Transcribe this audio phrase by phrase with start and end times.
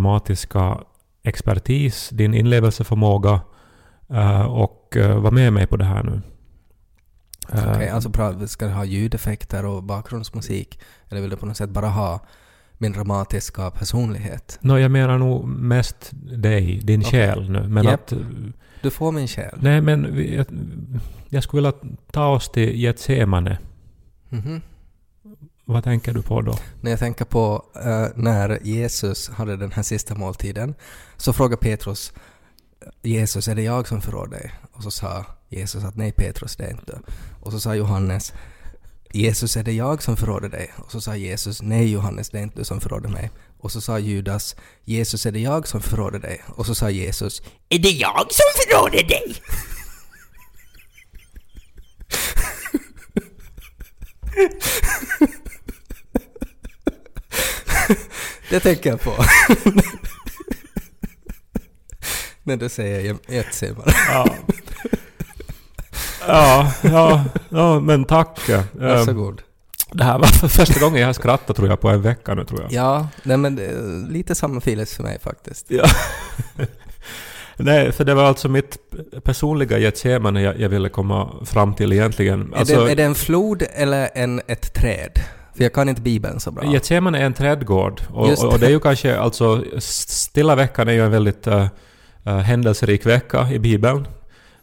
[0.00, 0.78] dramatiska
[1.22, 3.40] expertis, din inlevelseförmåga
[4.10, 6.22] eh, och eh, vara med mig på det här nu.
[7.52, 10.80] Eh, Okej, alltså bra, ska du ha ljudeffekter och bakgrundsmusik?
[11.08, 12.20] Eller vill du på något sätt bara ha
[12.78, 14.58] min dramatiska personlighet?
[14.60, 17.10] Nå, jag menar nog mest dig, din Okej.
[17.10, 17.68] själ nu.
[17.68, 17.94] Men Japp.
[17.94, 18.12] att...
[18.82, 19.58] Du får min själ.
[19.60, 20.46] Nej, men jag,
[21.28, 23.58] jag skulle vilja ta oss till Getsemane.
[24.28, 24.60] Mhm.
[25.72, 26.58] Vad tänker du på då?
[26.80, 30.74] När jag tänker på eh, när Jesus hade den här sista måltiden
[31.16, 32.12] så frågade Petrus
[33.02, 34.54] Jesus, är det jag som förrår dig?
[34.72, 36.98] Och så sa Jesus att nej Petrus, det är inte du.
[37.40, 38.32] Och så sa Johannes
[39.12, 40.72] Jesus, är det jag som förråder dig?
[40.76, 43.30] Och så sa Jesus nej Johannes, det är inte du som förråder mig.
[43.58, 46.42] Och så sa Judas Jesus, är det jag som förråder dig?
[46.46, 49.36] Och så sa Jesus är det jag som förråder dig?
[58.50, 59.12] Det tänker jag på.
[62.42, 63.92] När du säger Getsemane.
[64.08, 64.36] Ja.
[66.26, 68.48] ja, ja, ja, men tack.
[68.48, 69.42] Eh, Varsågod.
[69.92, 72.60] Det här var första gången jag har skrattat tror jag på en vecka nu tror
[72.62, 72.72] jag.
[72.72, 73.56] Ja, nej men
[74.10, 75.66] lite samma feelings för mig faktiskt.
[75.68, 75.84] Ja.
[77.56, 78.78] Nej, för det var alltså mitt
[79.24, 82.54] personliga Getsemane jag, jag ville komma fram till egentligen.
[82.54, 85.20] Alltså, är, det, är det en flod eller en, ett träd?
[85.54, 86.72] För jag kan inte Bibeln så bra.
[86.72, 90.92] Getsemane är en trädgård och, Just och, det är ju kanske alltså stilla veckan är
[90.92, 91.66] ju en väldigt uh,
[92.26, 94.06] uh, händelserik vecka i Bibeln.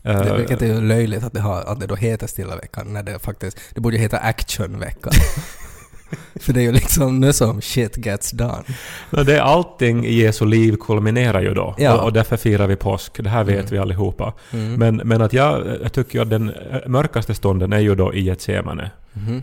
[0.01, 3.03] Det, vilket är ju löjligt att det, har, att det då heter Stilla veckan när
[3.03, 3.59] det faktiskt...
[3.73, 5.13] Det borde ju heta Actionveckan.
[6.35, 8.63] För det är ju liksom nu som shit gets done.
[9.09, 11.97] no, det är allting i Jesu liv kulminerar ju då Ja.
[11.97, 13.23] och, och därför firar vi påsk.
[13.23, 13.67] Det här vet Mm.
[13.71, 14.33] vi allihopa.
[14.53, 14.73] Mm.
[14.73, 16.51] Men, men att jag, jag tycker att den
[16.87, 18.91] mörkaste stunden är ju då i Getsemane.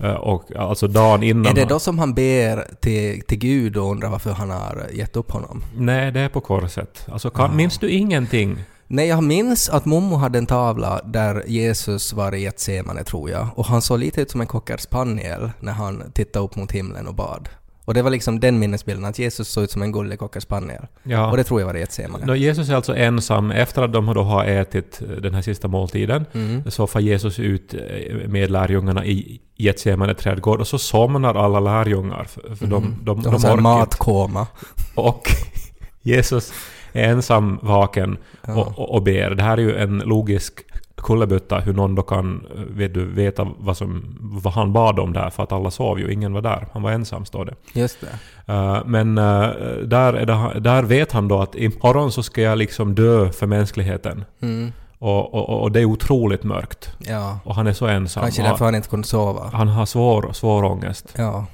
[0.04, 1.46] Uh, och alltså dagen innan...
[1.46, 5.16] Är det då som han ber till, till Gud och undrar varför han har gett
[5.16, 5.62] upp honom?
[5.76, 7.06] Nej, det är på korset.
[7.12, 7.54] Alltså, kan, Ah.
[7.54, 8.64] minns du ingenting?
[8.86, 13.48] Nej, jag minns att Momo hade en tavla där Jesus var i Getsemane, tror jag.
[13.56, 17.06] Och han såg lite ut som en cocker spaniel när han tittade upp mot himlen
[17.06, 17.48] och bad.
[17.86, 20.86] Och det var liksom den minnesbilden, att Jesus såg ut som en gullig cocker spaniel.
[21.02, 21.30] Ja.
[21.30, 22.26] Och det tror jag var i Getsemane.
[22.26, 23.50] Nå, Jesus är alltså ensam.
[23.50, 26.70] Efter att de då har ätit eh, den här sista måltiden Mm.
[26.70, 32.24] så får Jesus ut eh, med lärjungarna i Getsemane trädgård och så somnar alla lärjungar.
[32.24, 32.96] För, för de, Mm.
[33.02, 33.62] de, De har de, orkar inte.
[33.62, 34.46] matkoma.
[34.94, 35.28] Och
[36.02, 36.52] Jesus
[36.94, 38.16] är ensam vaken
[38.46, 38.54] Ja.
[38.54, 39.30] och, och, ber.
[39.30, 40.64] Det här är ju en logisk
[40.96, 45.30] kullerbytta hur någon då kan vet du, veta vad, som, vad han bad om där
[45.30, 46.66] för att alla sov ju, ingen var där.
[46.72, 47.80] Han var ensam står det.
[47.80, 48.52] Just det.
[48.52, 49.54] Uh, men uh,
[49.84, 53.46] där, är det, där vet han då att imorgon så ska jag liksom dö för
[53.46, 54.24] mänskligheten.
[54.40, 54.72] Mm.
[54.98, 56.92] Och, och, och det är otroligt mörkt.
[56.98, 57.38] Ja.
[57.44, 58.22] Och han är så ensam.
[58.22, 59.50] Kanske därför han inte kunde sova.
[59.52, 61.14] Han har svår, svår ångest.
[61.16, 61.46] Ja.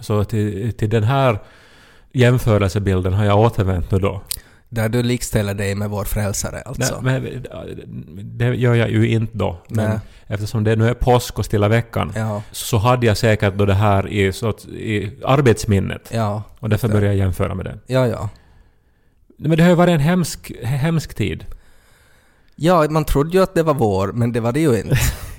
[0.00, 1.38] Så till, till den här
[2.12, 4.20] jämförelsebilden har jag återvänt nu då.
[4.74, 7.00] Där du likställer dig med vår frälsare alltså.
[7.00, 9.58] Nej, men, det gör jag ju inte då.
[9.68, 9.98] Men Nej.
[10.26, 12.42] eftersom det nu är påsk och stilla veckan Ja.
[12.50, 16.10] så hade jag säkert då det här i, sorts, i arbetsminnet.
[16.12, 16.42] Ja.
[16.60, 17.78] Och därför började jag jämföra med det.
[17.86, 18.28] Ja, ja.
[19.38, 21.44] Men det har ju varit en hemsk, hemsk tid.
[22.56, 24.96] Ja, man trodde ju att det var vår, men det var det ju inte.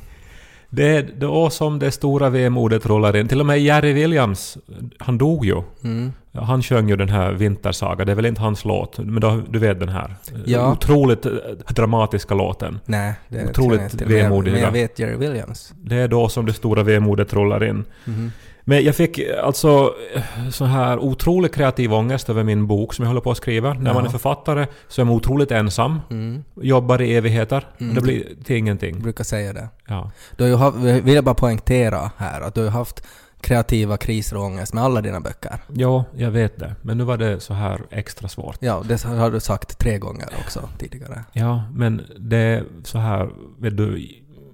[0.75, 3.27] Det är då som det stora vemodet rullar in.
[3.27, 4.57] Till och med Jerry Williams,
[4.99, 5.61] han dog ju.
[5.83, 6.11] Mm.
[6.31, 9.59] Han sjöng ju den här Vintersaga, det är väl inte hans låt, men då, du
[9.59, 10.15] vet den här.
[10.45, 10.71] Ja.
[10.71, 11.31] Otroligt eh,
[11.67, 12.79] dramatiska låten.
[12.85, 14.53] Nej, det Otroligt vemodiga.
[14.53, 15.73] Men jag vet Jerry Williams.
[15.75, 17.83] Det är då som det stora vemodet rullar in.
[18.05, 18.31] Mhm.
[18.67, 23.03] Men jag fick eh, alltså eh, så här otroligt kreativ ångest över min bok som
[23.03, 23.73] jag håller på att skriva.
[23.73, 26.43] När man är författare så är man otroligt ensam, Mm.
[26.61, 27.67] jobbar i evigheter.
[27.79, 27.95] Mm.
[27.95, 28.93] Det blir till ingenting.
[28.95, 29.69] Jag brukar säga det.
[29.87, 30.11] Ja.
[30.37, 33.03] Du har ju haft, vill jag bara poängtera här, att du har haft
[33.41, 35.57] kreativa kriser och ångest med alla dina böcker.
[35.73, 36.75] ja, jag vet det.
[36.81, 38.57] Men nu var det så här extra svårt.
[38.59, 41.23] Ja, det har du sagt tre gånger också tidigare.
[41.33, 43.29] Ja, men det är så här,
[43.59, 44.07] vet du,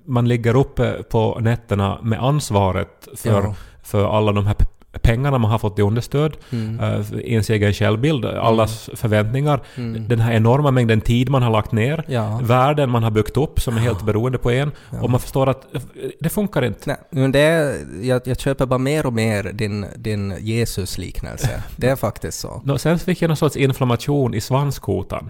[0.05, 3.55] man ligger uppe på nätterna med ansvaret för, Ja.
[3.83, 4.55] För alla de här
[5.01, 6.79] pengarna man har fått i understöd, Mm.
[6.79, 10.07] uh, ens egen självbild, allas förväntningar, Mm.
[10.07, 12.39] den här enorma mängden tid man har lagt ner, Ja.
[12.43, 15.01] världen man har byggt upp som är helt beroende på en, Ja.
[15.01, 15.81] och man förstår att eh,
[16.19, 16.79] det funkar inte.
[16.85, 21.63] Nej, men det är, jag, jag köper bara mer och mer din, din Jesus-liknelse.
[21.75, 22.61] Det är faktiskt så.
[22.65, 25.29] Nå, sen fick jag någon sorts inflammation i svanskotan.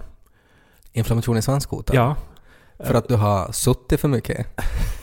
[0.94, 1.96] Inflammation i svanskotan.
[1.96, 2.16] Ja.
[2.86, 4.48] För att du har suttit för mycket.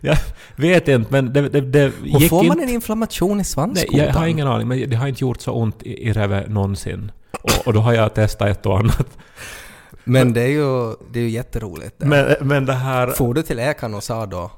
[0.00, 0.16] Jag
[0.56, 2.62] vet inte, men det, det, det gick får man inte...
[2.62, 3.98] en inflammation i Nej, svanskotan?
[3.98, 7.12] jag har ingen aning, men det har inte gjort så ont i, i revet någonsin.
[7.42, 9.18] Och, och då har jag testat ett och annat.
[10.04, 11.94] Men det är ju, det är ju jätteroligt.
[11.98, 12.06] Det.
[12.06, 13.06] Men, men det här...
[13.06, 14.50] For du till läkaren och sa då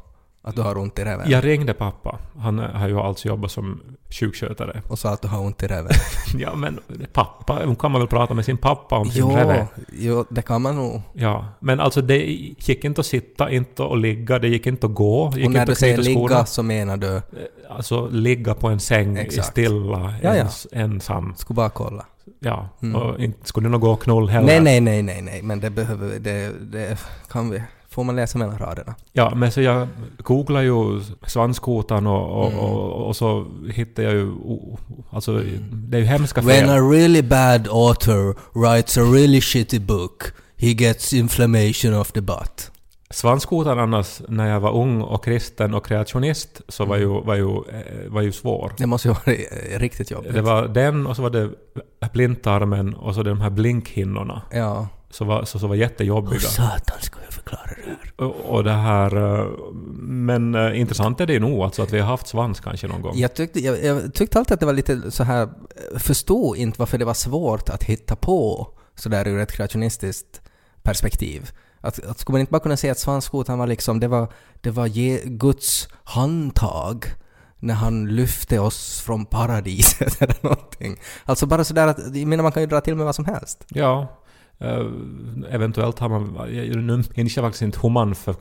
[0.46, 1.30] Att du har ont i reven?
[1.30, 2.18] Jag ringde pappa.
[2.38, 3.80] Han har ju alltså jobbat som
[4.10, 4.82] sjukskötare.
[4.88, 5.90] Och sa att du har ont i reven?
[6.38, 6.80] Ja, men
[7.12, 9.66] pappa, hon kan man väl prata med sin pappa om sin jo, reve?
[9.92, 11.00] jo, det kan man nog.
[11.12, 12.16] Ja, men alltså det
[12.66, 15.52] gick inte att sitta, inte att ligga, det gick inte att gå, det gick Och
[15.52, 17.22] när inte du säger ligga så menar du...
[17.70, 19.48] Alltså ligga på en säng Exakt.
[19.48, 20.34] stilla, Ja, ja.
[20.34, 21.34] ens, ensam.
[21.36, 22.04] Skulle bara kolla.
[22.40, 23.02] Ja, Mm.
[23.02, 24.46] och inte skulle det nog gå och knull heller.
[24.46, 26.18] Nej, nej, nej, nej, nej, men det behöver...
[26.18, 26.98] Det, det
[27.30, 27.62] kan vi...
[27.94, 28.94] Får man läsa mellan raderna?
[29.12, 29.88] Ja, men så jag
[30.18, 32.58] googlade ju svanskotan och, och, Mm.
[32.64, 34.32] och, och så hittade jag ju...
[35.10, 35.42] Alltså,
[35.72, 36.70] det är ju hemska When fel.
[36.70, 40.22] a really bad author writes a really shitty book,
[40.56, 42.70] he gets inflammation of the butt.
[43.10, 47.48] Svanskotan annars, när jag var ung och kristen och kreationist, så var ju, var ju,
[47.48, 48.72] eh, var ju svår.
[48.78, 50.34] Det måste ju vara eh, riktigt jobbigt.
[50.34, 51.50] Det var den och så var det
[52.12, 54.42] blindtarmen och så de här blinkhinnorna.
[54.52, 54.88] Ja.
[55.14, 56.40] Så var, så, så var jättejobbiga.
[56.40, 58.26] satan ska jag förklara det här?
[58.26, 59.16] Och, och det här...
[59.40, 59.46] eh,
[59.98, 63.12] Men eh, intressant är det nog alltså att vi har haft svans kanske någon gång.
[63.18, 65.48] Jag tyckte, jag, jag tyckte alltid att det var lite så här...
[65.98, 70.40] Förstod inte varför det var svårt att hitta på sådär ur ett kreationistiskt
[70.82, 71.50] perspektiv.
[71.80, 74.70] Att, att skulle man inte bara kunna säga att svanskotan var liksom, det var, det
[74.70, 77.04] var ge, Guds handtag
[77.58, 80.96] när han lyfte oss från paradiset eller någonting.
[81.24, 83.64] Alltså bara sådär att, jag menar man kan ju dra till med vad som helst.
[83.68, 84.20] Ja.
[84.58, 84.86] Eh,
[85.50, 86.48] eventuellt har man...
[86.86, 88.34] Nu minns jag faktiskt inte hur man för,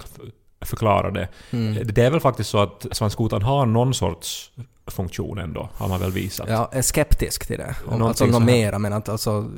[0.61, 1.27] förklarar det.
[1.51, 1.87] Mm.
[1.87, 4.51] Det är väl faktiskt så att svanskotan har någon sorts
[4.87, 6.49] funktion ändå, har man väl visat.
[6.49, 7.75] Jag är skeptisk till det.
[7.85, 9.51] Om, alltså så något mera, men att alltså...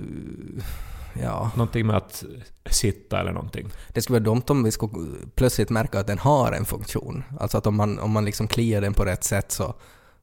[1.21, 1.51] Ja.
[1.55, 2.23] Någonting med att
[2.69, 3.69] sitta eller någonting.
[3.87, 7.23] Det skulle vara dumt om vi skulle plötsligt märka att den har en funktion.
[7.39, 9.75] Alltså att om man, om man liksom kliar den på rätt sätt så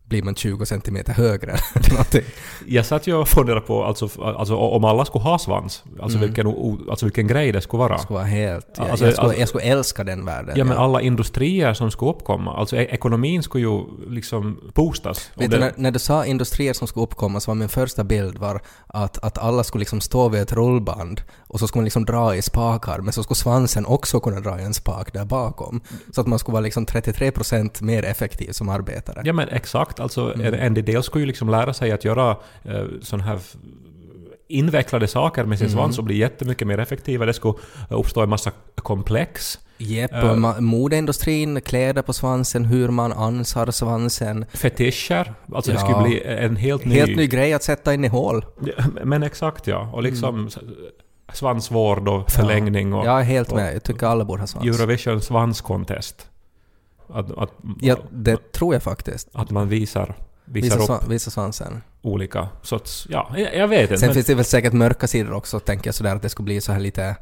[0.05, 2.23] blir man 20 centimeter högre eller någonting.
[2.67, 6.29] Jag satt ju och funderade på alltså, alltså, om alla skulle ha svans, alltså, Mm.
[6.29, 6.47] vilken,
[6.91, 7.97] alltså vilken grej det skulle vara.
[7.97, 8.67] Det skulle vara helt...
[8.77, 10.55] Jag, Alltså, jag, skulle, alltså- jag skulle älska den världen.
[10.59, 15.31] Ja men alla industrier som skulle uppkomma, alltså e- ekonomin skulle ju liksom boostas.
[15.35, 18.05] Vet du, det- när, när du sa industrier som skulle uppkomma så var min första
[18.05, 21.21] bild var att, att alla skulle liksom stå vid ett rullband
[21.53, 24.61] och så skulle man liksom dra i spakar men så skulle svansen också kunna dra
[24.61, 25.81] i en spak där bakom.
[26.13, 29.23] Så att man skulle vara liksom 33% mer effektiv som arbetare.
[29.25, 30.55] Ja men exakt, alltså Mm.
[30.55, 32.31] en del skulle ju liksom lära sig att göra
[32.65, 33.39] eh, sådana här
[34.49, 35.77] invecklade saker med sin Mm.
[35.79, 37.27] svans och bli jättemycket mer effektiva.
[37.27, 37.55] Det skulle
[37.91, 39.59] eh, uppstå en massa komplex.
[39.79, 40.31] Jepp, Eh.
[40.31, 44.45] och ma- modeindustrin, kläder på svansen, hur man ansar svansen.
[44.55, 45.85] Fetischer, alltså det Ja.
[45.91, 46.95] skulle bli en helt ny...
[46.95, 48.45] Helt ny grej att sätta in i hål.
[48.65, 50.59] Ja, Men exakt ja, och liksom s-
[51.33, 53.75] svansvård och förlängning och Jag är helt med.
[53.75, 54.67] Jag tycker alla borde ha svans.
[54.67, 56.29] Eurovision svanskontest.
[57.09, 59.29] Att, att, Ja, det tror jag faktiskt.
[59.33, 60.15] att man visar,
[60.45, 61.83] visar Visa, upp svan, visa svansen.
[62.03, 63.07] olika sorts...
[63.11, 63.99] Ja, jag, vet inte.
[63.99, 66.45] Sen men- finns det väl säkert mörka sidor också, tänker jag sådär att det skulle
[66.45, 67.17] bli så här lite...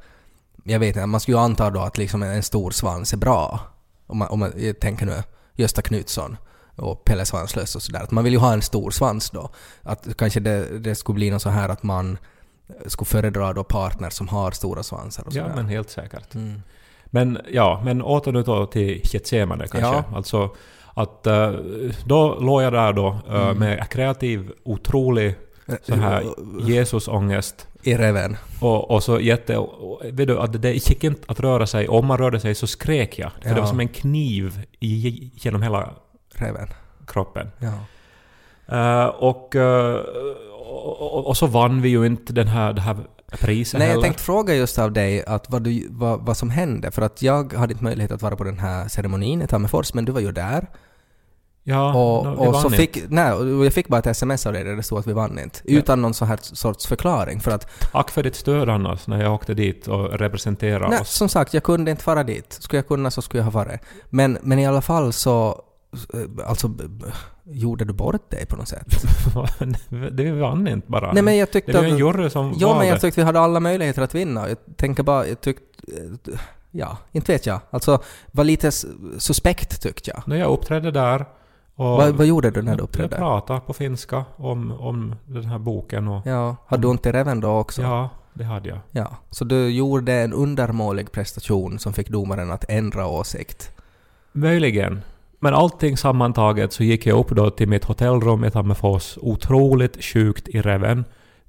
[0.65, 3.61] Jag vet inte, man skulle ju anta då att liksom en stor svans är bra.
[4.07, 5.23] Om man, om man tänker nu
[5.55, 6.37] Gösta Knutsson
[6.77, 8.01] och Pelle Svanslös och sådär.
[8.01, 9.51] Att man vill ju ha en stor svans då.
[9.83, 12.19] Att kanske det, det skulle bli något så här att man
[12.87, 15.57] skulle föredra då partner som har stora svansar och Ja, sådär.
[15.57, 16.35] men helt säkert.
[16.35, 16.63] Mm.
[17.07, 19.91] Men ja, men åter nu då till Getsemane kanske.
[19.91, 20.05] Ja.
[20.15, 20.51] Alltså
[20.95, 21.51] att eh,
[22.05, 23.59] då låg jag där då eh, Mm.
[23.59, 25.35] med kreativ, otrolig
[25.83, 26.25] så här
[26.61, 27.67] Jesusångest.
[27.83, 28.37] I reven.
[28.61, 29.57] Och, och så jätte...
[29.57, 31.89] Och, vet du, att det gick inte att röra sig.
[31.89, 33.31] Om man rörde sig så skrek jag.
[33.43, 33.55] För Ja.
[33.55, 35.91] det var som en kniv i, genom hela
[36.35, 36.69] Reven.
[37.07, 37.51] kroppen.
[37.59, 37.73] Ja.
[38.77, 40.01] Eh, och, eh,
[40.71, 42.97] och, och, och så vann vi ju inte den här, det här
[43.41, 44.03] priset Nej, jag heller.
[44.03, 46.91] tänkte fråga just av dig att vad, du, vad, vad som hände.
[46.91, 50.05] För att jag hade inte möjlighet att vara på den här ceremonin i Tammerfors, men
[50.05, 50.67] du var ju där.
[51.63, 54.65] Ja, Och, no, och så fick, nej, och jag fick bara ett sms av dig
[54.65, 55.61] där det stod att vi vann inte.
[55.65, 57.41] Utan någon sån här sorts förklaring.
[57.41, 61.11] För att, Tack för ditt stöd annars när jag åkte dit och representerade nej, oss.
[61.11, 62.53] som sagt, jag kunde inte fara dit.
[62.61, 63.81] Skulle jag kunna så skulle jag ha varit.
[64.09, 65.63] Men, men i alla fall så,
[66.47, 67.05] alltså, b- b-
[67.45, 68.87] gjorde du bort dig på något sätt?
[70.13, 71.13] det vann inte bara.
[71.13, 73.41] nej, men jag tyckte det var en jury som Ja, men jag tyckte vi hade
[73.41, 74.49] alla möjligheter att vinna.
[74.49, 75.65] Jag tänker bara, jag tyckte...
[76.33, 76.39] eh,
[76.73, 77.61] Ja, inte vet jag.
[77.71, 78.71] Alltså, var lite
[79.19, 80.23] suspekt tyckte jag.
[80.29, 81.25] När jag uppträdde där
[81.75, 83.17] Vad, vad gjorde du när du jag uppträdde?
[83.17, 87.41] pratade på finska om, om den här boken och Ja, hade du ont i reven
[87.41, 87.83] då också?
[87.83, 88.79] ja, det hade jag.
[88.91, 93.71] Ja, så du gjorde en undermålig prestation som fick domaren att ändra åsikt.
[94.33, 95.01] Möjligen.
[95.43, 100.49] Men allting sammantaget så gick jag upp då till mitt hotellrum i Tammerfors, otroligt sjukt
[100.49, 101.05] i reven.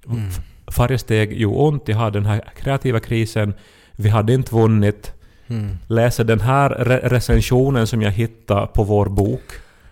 [0.07, 0.29] Mm.
[0.77, 3.53] Varje steg gjorde ont, jag hade den här kreativa krisen,
[3.91, 5.13] vi hade inte vunnit.
[5.47, 5.77] Mm.
[5.87, 9.43] Läser den här re- recensionen som jag hittade på vår bok.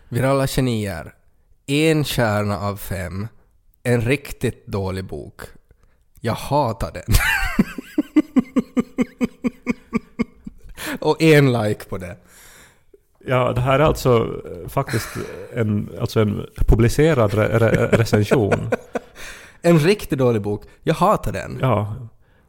[0.10, 1.14] Virala genier.
[1.68, 3.28] En stjärna av fem.
[3.84, 5.42] En riktigt dålig bok.
[6.22, 7.04] Jag hatar den.
[11.00, 12.18] Och en like på det.
[13.30, 15.08] Ja, det här är alltså eh, faktiskt
[15.54, 18.70] en, alltså en publicerad re re recension.
[19.62, 20.64] En riktigt dålig bok.
[20.84, 21.58] Jag hatar den.
[21.62, 21.96] Ja.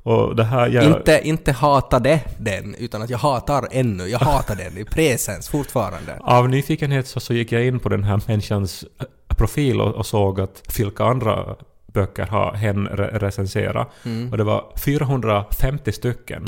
[0.03, 0.69] Och det här...
[0.69, 4.07] Jag, Inte, inte hatade den, utan att jag hatar ännu.
[4.07, 6.17] Jag hatar den i presens fortfarande.
[6.21, 8.85] Av nyfikenhet så, så gick jag in på den här människans
[9.29, 11.57] profil och, och såg att vilka andra
[11.93, 13.89] böcker har hen re recenserat.
[14.05, 14.31] Mm.
[14.31, 16.45] Och det var 450 stycken.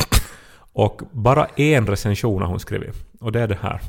[0.73, 2.95] Och bara en recension har hon skrivit.
[3.21, 3.81] Och det är det här.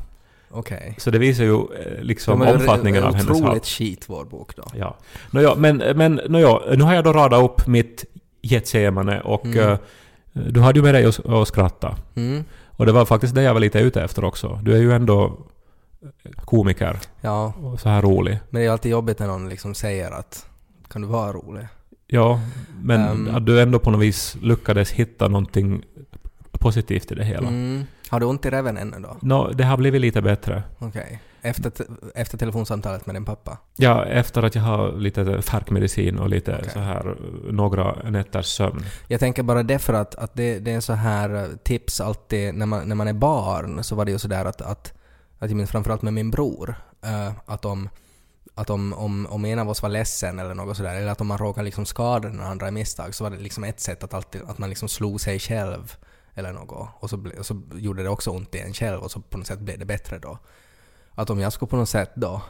[0.54, 0.96] Okej.
[0.98, 3.30] Så det visar ju eh, liksom är omfattningen av hennes.
[3.42, 4.64] Otroligt skit, vår bok då.
[4.76, 4.98] Ja.
[5.32, 8.06] Nåja, men, men nåja, nu har jag då radat upp mitt
[8.42, 9.60] Getsemane och Mm.
[9.72, 9.78] eh,
[10.34, 11.96] du hade ju med dig att, att skratta.
[12.16, 12.44] Mm.
[12.70, 14.60] Och det var faktiskt det jag var lite ute efter också.
[14.64, 15.38] Du är ju ändå
[16.36, 18.40] komiker Ja, och så här rolig.
[18.50, 20.46] men det är alltid jobbigt när någon liksom säger att
[20.90, 21.68] kan du vara rolig?
[22.08, 22.40] Ja,
[22.82, 23.36] men Ehm.
[23.36, 25.84] att du ändå på något vis lyckades hitta någonting
[26.52, 27.48] positivt i det hela.
[27.48, 27.84] Mm.
[28.10, 29.18] Har du ont i reven ännu då?
[29.22, 30.64] Nå, det har blivit lite bättre.
[30.80, 31.22] Okej.
[31.42, 31.84] Efter, te-
[32.16, 33.58] efter telefonsamtalet med din pappa?
[33.76, 36.70] Ja, efter att jag har lite färkmedicin och lite Okej.
[36.74, 37.16] så här
[37.52, 38.86] några nätters sömn.
[39.08, 42.54] Jag tänker bara det för att, att det, det är så här eh, tips alltid
[42.54, 44.94] när man, när man är barn så var det ju sådär att, att,
[45.40, 47.90] att jag minns framförallt med min bror eh, att om
[48.56, 51.28] att om, om, om en av oss var ledsen eller något sådär, eller att om
[51.28, 54.14] man råkar liksom skada den andra i misstag, så var det liksom ett sätt att,
[54.14, 55.96] alltid, att man liksom slog sig själv
[56.36, 56.90] eller något.
[57.00, 59.48] Och så, och så gjorde det också ont i en själv och så på något
[59.48, 60.38] sätt blev det bättre då.
[61.12, 62.42] Att om jag skulle på något sätt då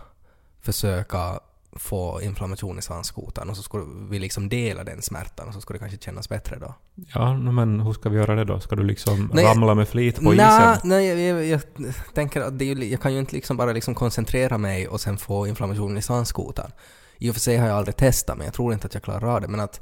[0.61, 1.39] försöka
[1.75, 5.79] få inflammation i svanskotan och så skulle vi liksom dela den smärtan och så skulle
[5.79, 6.73] det kanske kännas bättre då.
[7.13, 8.59] Ja, men hur ska vi göra det då?
[8.59, 10.89] Ska du liksom Nej, ramla med flit på Nja, isen?
[10.89, 13.95] nej, jag, jag, jag tänker att det är, jag kan ju inte liksom bara liksom
[13.95, 16.71] koncentrera mig och sen få inflammation i svanskotan.
[17.17, 19.35] I och för sig har jag aldrig testat, men jag tror inte att jag klarar
[19.35, 19.47] av det.
[19.47, 19.81] Men att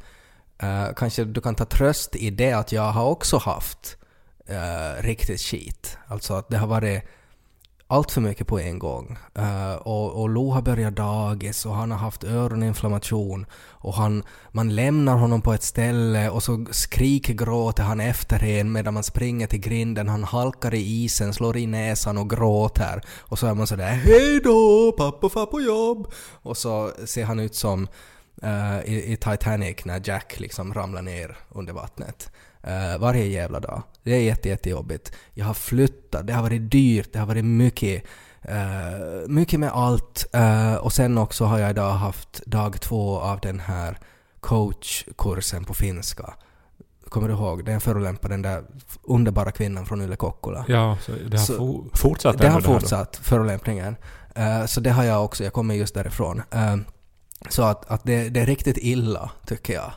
[0.64, 3.98] Uh, kanske du kan ta tröst i det att jag har också haft
[4.50, 5.98] uh, riktigt skit.
[6.08, 7.04] Alltså att det har varit
[7.92, 9.18] allt för mycket på en gång.
[9.40, 14.76] Uh, och, och Lo har börjat dagis och han har haft öroninflammation och han, man
[14.76, 19.48] lämnar honom på ett ställe och så skriker gråter han efter en medan man springer
[19.48, 20.10] till grinden.
[20.10, 23.02] Han halkar i isen, slår i näsan och gråter.
[23.20, 26.08] Och så är man sådär ”Hej då, pappa far på jobb”
[26.42, 27.88] och så ser han ut som
[28.44, 32.32] eh, i, i Titanic när Jack liksom ramlar ner under vattnet.
[32.64, 33.84] Eh, varje jävla dag.
[34.04, 35.12] Det är jätte, jättejobbigt.
[35.34, 38.04] Jag har flyttat, det har varit dyrt, det har varit mycket,
[38.42, 40.26] eh, mycket med allt.
[40.34, 43.98] Eh, och sen också har jag idag haft dag två av den här
[44.40, 46.34] coachkursen på finska.
[47.10, 47.66] Kommer du ihåg?
[47.66, 48.64] Den förolämpade den där
[49.04, 50.66] underbara kvinnan från Yle Kokkola.
[50.68, 53.96] Ja, så det har Så- fo- fortsatt Det har fortsatt, förolämpningen.
[54.36, 56.42] Eh, så det har jag också, jag kommer just därifrån.
[57.50, 59.92] Så att, att det, det är riktigt illa, tycker jag.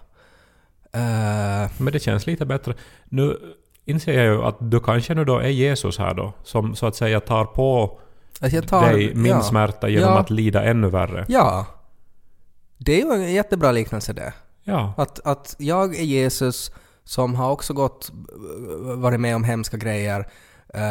[0.93, 2.75] Eh, Men det känns lite bättre.
[3.05, 3.39] Nu
[3.85, 6.97] inser jag ju att du kanske nu då är Jesus här då, som så att
[6.97, 7.99] säga tar på
[8.41, 9.43] jag tar, dig min ja.
[9.43, 10.19] smärta genom Ja.
[10.19, 11.25] att lida ännu värre.
[11.29, 11.67] Ja.
[12.79, 14.33] Det är ju en jättebra liknelse det.
[14.63, 14.95] Ja.
[14.97, 16.71] Att, att jag är Jesus
[17.05, 18.11] som har också gått,
[18.81, 20.29] varit med om hemska grejer.
[20.75, 20.83] Eh,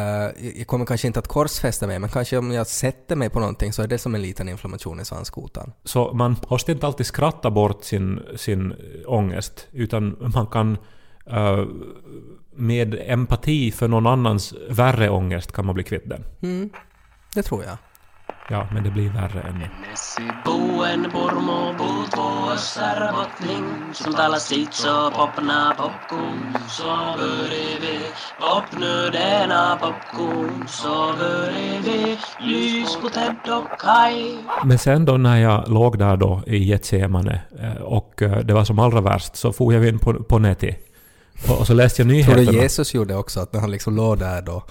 [0.58, 3.72] jag kommer kanske inte att korsfästa mig, men kanske om jag sätter mig på någonting
[3.72, 5.72] så är det som en liten inflammation i svanskotan.
[5.84, 8.74] Så man måste inte alltid skratta bort sin, sin
[9.06, 10.78] ångest, utan man kan
[11.26, 11.64] eh,
[12.56, 16.24] med empati för någon annans värre ångest kan man bli kvitt den.
[16.42, 16.70] Mm.
[17.34, 17.76] Det tror jag.
[18.50, 19.68] Ja, men det blir värre ännu.
[34.64, 38.64] Men sen då när jag låg där då i Getsemane eh, och eh, det var
[38.64, 40.76] som allra värst så for jag in på, på nätet.
[41.48, 42.52] Och, och så läste jag Tror nyheterna.
[42.52, 44.62] du Jesus gjorde också att när han liksom låg där då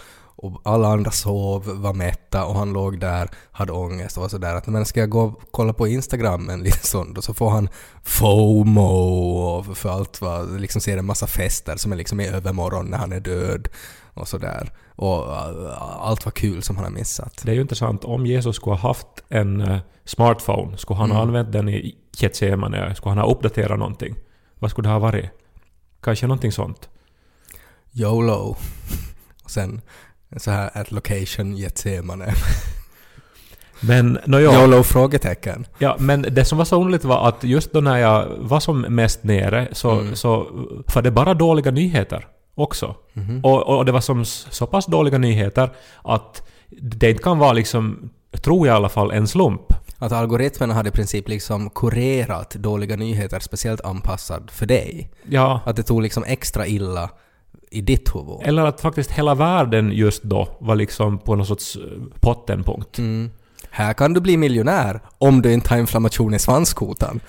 [0.44, 4.56] och alla andra sov, var mätta och han låg där, hade ångest och var sådär
[4.56, 7.50] att men ska jag gå och kolla på Instagram en liten stund och så får
[7.50, 7.70] han
[8.04, 8.82] FOMO
[9.38, 12.98] och för allt vad, liksom ser en massa fester som är liksom i övermorgon när
[12.98, 13.68] han är död
[14.14, 14.72] och sådär.
[14.96, 17.42] Och uh, allt var kul som han har missat.
[17.46, 21.18] Det är ju intressant, om Jesus skulle ha haft en eh, smartphone, skulle han ha
[21.18, 21.28] Mm.
[21.28, 22.96] använt den i Getsemane?
[22.96, 24.16] Skulle han ha uppdaterat någonting?
[24.60, 25.30] Vad skulle det ha varit?
[26.02, 26.90] Kanske någonting sånt?
[27.94, 28.56] YOLO.
[29.44, 29.82] Och sen
[30.38, 32.34] så här at location Getsemane.
[33.80, 34.84] Men nåja, YOLO?
[34.84, 35.66] Frågetecken.
[35.78, 38.82] ja, men det som var så underligt var att just då när jag var som
[38.82, 40.16] mest nere så, Mm.
[40.16, 40.48] så
[40.96, 42.96] var det bara dåliga nyheter också.
[43.14, 43.40] Mhm.
[43.46, 45.70] Och, och det var som så pass dåliga nyheter
[46.04, 46.48] att
[46.82, 48.10] det inte kan vara liksom,
[48.42, 49.74] tror jag i alla fall, en slump.
[49.98, 55.12] Att algoritmerna hade i princip liksom kurerat dåliga nyheter speciellt anpassad för dig.
[55.30, 57.10] Ja, Att det tog liksom extra illa
[57.74, 58.38] i ditt huvud.
[58.44, 61.82] Eller att faktiskt hela världen just då var liksom på någon sorts eh,
[62.20, 62.98] pottenpunkt.
[62.98, 63.30] Mm.
[63.70, 67.20] Här kan du bli miljonär om du inte har inflammation i svanskotan.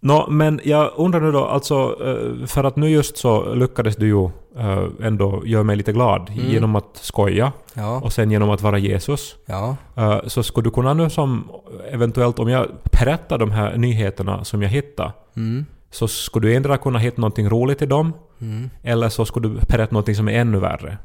[0.00, 4.06] Nå, men jag undrar nu då, alltså, eh, för att nu just så lyckades du
[4.06, 4.24] ju
[4.58, 6.50] eh, ändå göra mig lite glad Mm.
[6.50, 9.34] genom att skoja Ja, och sen genom att vara Jesus.
[9.46, 9.76] ja.
[9.96, 11.48] Eh, Så skulle du kunna nu som
[11.90, 12.66] eventuellt om jag
[13.00, 15.66] berättar de här nyheterna som jag hittade Mm.
[15.92, 18.70] Så skulle du ändå kunna hitta någonting roligt i dem Mm.
[18.82, 20.98] eller så skulle du berätta någonting som är ännu värre.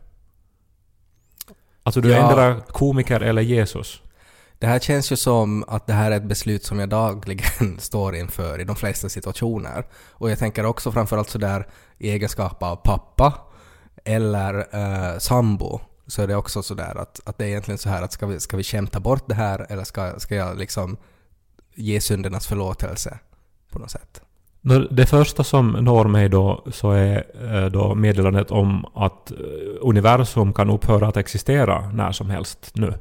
[1.84, 2.18] Alltså du Ja.
[2.32, 4.02] ändå komiker eller Jesus.
[4.60, 8.16] Det här känns ju som att det här är ett beslut som jag dagligen står
[8.16, 9.86] inför i de flesta situationer.
[10.10, 11.68] Och jag tänker också framförallt sådär
[11.98, 13.34] i egenskap av pappa
[14.06, 18.02] eller eh, sambo så är det också sådär att, att det är egentligen så här
[18.04, 20.98] att ska vi, ska vi kämpa bort det här eller ska, ska jag liksom
[21.76, 23.20] ge syndernas förlåtelse
[23.72, 24.22] på något sätt?
[24.90, 29.38] Det första som når mig då så är eh, då meddelandet om att eh,
[29.82, 32.94] universum kan upphöra att existera när som helst nu.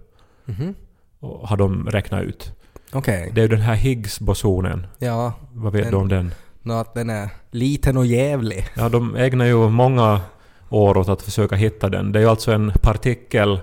[0.44, 0.74] Mhm.
[1.20, 2.52] Och har de räknat ut.
[2.92, 3.30] Okej.
[3.34, 4.86] Det är ju den här Higgs-bosonen.
[4.98, 6.32] Ja, Vad vet Den- du om den?
[6.62, 8.66] nå att den är liten och jävlig.
[8.76, 10.20] Ja, de ägnar ju många
[10.68, 12.12] år åt att försöka hitta den.
[12.12, 13.60] Det är ju alltså en partikel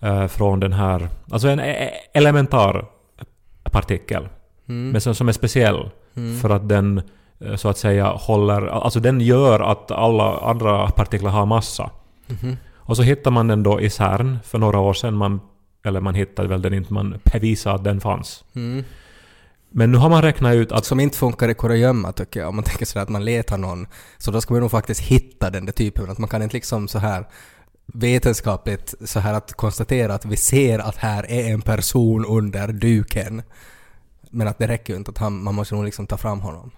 [0.00, 1.08] eh, från den här...
[1.30, 2.86] Alltså en e- elementar
[3.62, 4.28] partikel.
[4.68, 4.90] Mm.
[4.90, 5.90] Men som, som är speciell.
[6.16, 6.38] Mm.
[6.40, 7.02] För att den
[7.56, 8.66] så att säga håller...
[8.66, 11.90] Alltså den gör att alla andra partiklar har massa.
[12.26, 12.56] Mhm.
[12.76, 15.14] Och så hittar man den då i CERN för några år sedan.
[15.14, 15.40] Man,
[15.84, 18.44] eller man hittade väl den inte, man bevisade att den fanns.
[18.54, 18.84] Mm.
[19.70, 20.84] Men nu har man räknat ut att...
[20.84, 22.48] Som inte funkar i kurragömma tycker jag.
[22.48, 23.86] Om man tänker sådär att man letar någon.
[24.18, 26.10] Så då ska man nog faktiskt hitta den där typen.
[26.10, 27.26] Att man kan inte liksom så här
[27.86, 33.42] vetenskapligt så här att konstatera att vi ser att här är en person under duken.
[34.30, 35.10] Men att det räcker ju inte.
[35.10, 36.70] Att han, man måste nog liksom ta fram honom.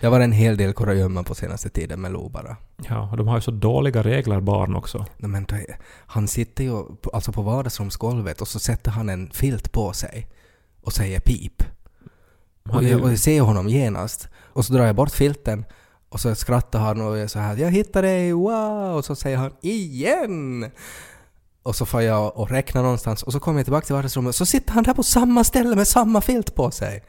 [0.00, 2.56] Det var en hel del kurragömma på senaste tiden med Lo bara.
[2.88, 5.06] Ja, och de har ju så dåliga regler barn också.
[5.16, 5.46] Nej, men
[6.06, 10.28] han sitter ju alltså på vardagsrumsgolvet och så sätter han en filt på sig
[10.82, 11.62] och säger pip.
[12.68, 14.28] Och jag, och jag ser honom genast.
[14.52, 15.64] Och så drar jag bort filten
[16.08, 19.36] och så skrattar han och är så här ”Jag hittade dig, wow!” och så säger
[19.36, 20.70] han ”Igen!”
[21.62, 24.34] Och så får jag och räkna någonstans och så kommer jag tillbaka till vardagsrummet och
[24.34, 27.02] så sitter han där på samma ställe med samma filt på sig.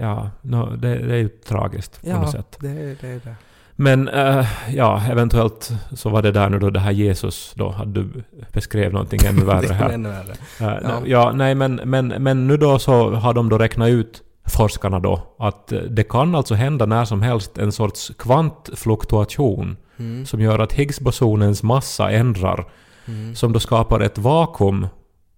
[0.00, 2.56] Ja, no, det, det är ju tragiskt på något sätt.
[2.60, 2.68] det
[3.00, 3.08] det.
[3.08, 3.34] Är det.
[3.76, 7.92] Men eh, ja, eventuellt så var det där nu då det här Jesus då, hade
[8.02, 9.90] du beskrev någonting ännu värre här.
[9.90, 10.32] ännu värre.
[10.60, 11.00] Eh, Ja.
[11.06, 11.32] ja.
[11.32, 15.72] nej men, men, men nu då så har de då räknat ut, forskarna då, att
[15.72, 20.26] eh, det kan alltså hända när som helst en sorts kvantfluktuation Mm.
[20.26, 22.64] som gör att Higgsbosonens massa ändrar,
[23.08, 23.34] Mm.
[23.34, 24.86] som då skapar ett vakuum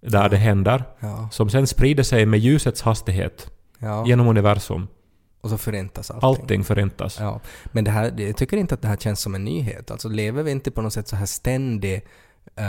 [0.06, 0.28] där Ja.
[0.28, 3.50] det händer, Ja, som sen sprider sig med ljusets hastighet
[3.82, 4.06] ja.
[4.06, 4.88] genom universum.
[5.40, 6.28] Och så förintas allting.
[6.28, 7.16] Allting förintas.
[7.20, 7.40] Ja,
[7.72, 9.90] men det här, jag tycker inte att det här känns som en nyhet.
[9.90, 11.94] Alltså lever vi inte på något sätt så här ständig...
[12.56, 12.64] eh,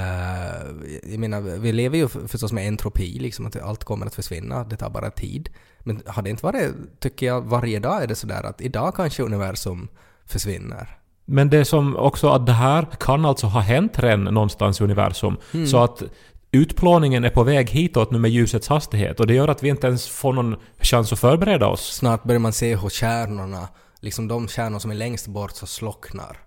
[1.12, 4.64] jag menar, vi lever ju för- förstås med entropi, liksom att allt kommer att försvinna,
[4.64, 5.50] det tar bara tid.
[5.80, 9.24] Men har det inte varit, tycker jag, varje dag är det sådär att idag kanske
[9.24, 9.88] universum
[10.26, 10.98] försvinner.
[11.26, 14.84] Men det är som också att det här kan alltså ha hänt redan någonstans i
[14.84, 15.38] universum.
[15.54, 15.68] Mm.
[15.68, 16.04] Så att
[16.54, 19.88] utplåningen är på väg hitåt nu med ljusets hastighet och det gör att vi inte
[19.88, 21.96] ens får någon chans att förbereda oss.
[21.96, 23.68] Snart börjar man se hur stjärnorna,
[24.00, 26.38] liksom de stjärnor som är längst bort så slocknar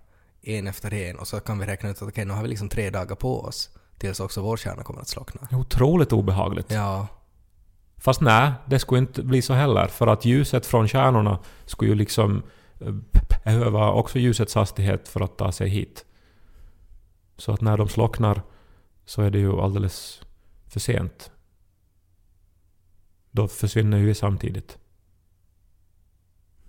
[0.41, 2.69] en efter en och så kan vi räkna ut att okej, nu har vi liksom
[2.69, 5.47] tre dagar på oss tills också vår stjärna kommer att slockna.
[5.51, 6.71] Otroligt obehagligt.
[6.71, 7.07] Ja,
[7.97, 9.87] Fast nej, det skulle inte bli så heller.
[9.87, 12.43] För att ljuset från stjärnorna skulle ju liksom
[12.79, 12.93] eh,
[13.43, 16.05] behöva också ljusets hastighet för att ta sig hit.
[17.37, 18.41] Så att när de slocknar
[19.07, 20.21] så är det ju alldeles
[20.67, 21.31] för sent.
[23.31, 24.77] Då försvinner ju vi samtidigt.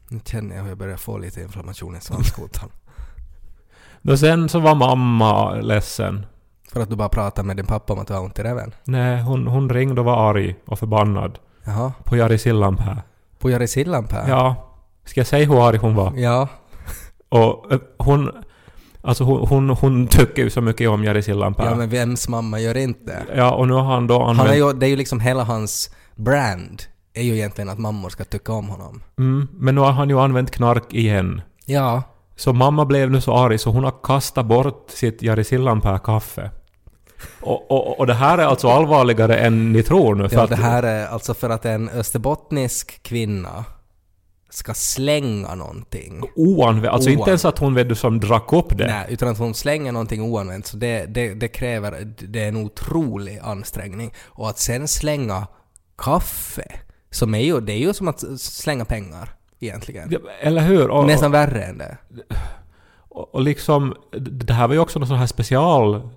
[0.09, 2.69] nu känner jag hur jag börjar få lite inflammation i svanskotan.
[4.03, 6.27] Då sen så var mamma ledsen.
[6.73, 8.75] För att du bara pratar med din pappa om att du har ont i räven?
[8.85, 11.39] Nej, hon, hon ringde och var arg och förbannad.
[11.65, 11.93] Jaha.
[12.05, 13.03] På Jari Sillanpää.
[13.39, 14.29] På Jari Sillanpää?
[14.29, 14.57] Ja.
[15.05, 16.13] Ska jag säga hur arg hon var?
[16.17, 16.49] Ja.
[17.29, 18.45] Och eh, hon...
[19.09, 21.67] Alltså hon, hon, hon tycker ju så mycket om Jari Sillanpää.
[21.67, 23.23] Ja, men vems mamma gör inte?
[23.37, 24.39] Ja, och nu har han då använt...
[24.39, 26.83] Han är ju, det är ju liksom hela hans brand
[27.15, 29.03] är ju egentligen att mammor ska tycka om honom.
[29.19, 31.41] mm, men nu har han ju använt knark igen.
[31.67, 32.03] Ja.
[32.37, 36.51] Så mamma blev nu så arg så hon har kastat bort sitt Jari Sillanpää-kaffe.
[37.41, 40.29] Och, och, och det här är alltså allvarligare än ni tror nu.
[40.31, 43.65] Ja, det här är alltså för att en österbottnisk kvinna
[44.59, 46.23] ska slänga någonting.
[46.37, 46.95] Oanvänt.
[46.95, 48.87] Alltså inte Oan- ens att hon vet du som drack upp det.
[48.87, 50.67] Nej, utan att hon slänger någonting oanvänt.
[50.67, 54.15] Så det, det, det kräver, det är en otrolig ansträngning.
[54.27, 55.47] Och att sen slänga
[55.99, 56.73] kaffe,
[57.11, 60.17] som är ju, det är ju som att slänga pengar egentligen.
[60.41, 60.89] Eller hur?
[60.91, 61.97] Och, Nästan värre än det.
[63.09, 66.11] Och, och liksom, det här var ju också någon sån här special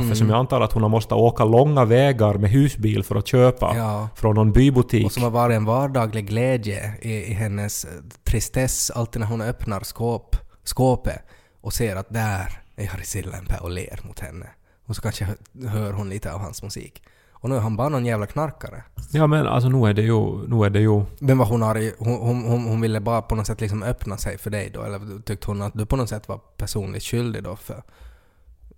[0.00, 0.16] Sillanpää-kaffe Mm.
[0.16, 3.72] som jag antar att hon har måste åka långa vägar med husbil för att köpa
[3.76, 4.08] Ja.
[4.16, 5.06] från någon bybutik.
[5.06, 7.90] Och som har varit en vardaglig glädje i, i hennes eh,
[8.24, 11.22] tristess alltid när hon öppnar skåp, skåpet
[11.60, 14.46] och ser att där är Jari Sillanpää och ler mot henne.
[14.86, 17.02] Och så kanske hö- hör hon lite av hans musik.
[17.32, 18.82] Och nu är han bara någon jävla knarkare.
[19.12, 20.48] Ja men alltså nu är det ju...
[20.48, 21.92] Nu är det ju Men var hon arg?
[21.98, 24.82] Hon, hon, hon, hon ville bara på något sätt liksom öppna sig för dig då?
[24.82, 27.82] Eller tyckte hon att du på något sätt var personligt skyldig då för,